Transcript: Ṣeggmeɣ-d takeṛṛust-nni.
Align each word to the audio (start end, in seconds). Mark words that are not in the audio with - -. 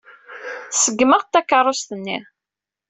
Ṣeggmeɣ-d 0.83 1.29
takeṛṛust-nni. 1.33 2.19